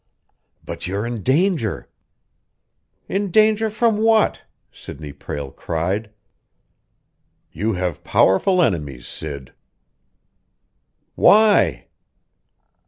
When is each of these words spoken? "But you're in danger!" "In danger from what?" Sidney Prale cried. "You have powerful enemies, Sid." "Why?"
"But 0.65 0.87
you're 0.87 1.05
in 1.05 1.21
danger!" 1.21 1.87
"In 3.07 3.29
danger 3.29 3.69
from 3.69 3.99
what?" 3.99 4.41
Sidney 4.71 5.13
Prale 5.13 5.51
cried. 5.51 6.09
"You 7.51 7.73
have 7.73 8.03
powerful 8.03 8.63
enemies, 8.63 9.07
Sid." 9.07 9.53
"Why?" 11.13 11.85